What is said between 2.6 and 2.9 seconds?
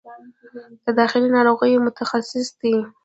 دی